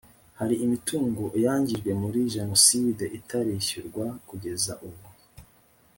hari 0.39 0.55
imitungo 0.65 1.23
yangijwe 1.45 1.89
muri 2.01 2.19
jenoside 2.35 3.03
itarishyurwa 3.17 4.05
kugeza 4.27 4.73
ubu 4.87 5.05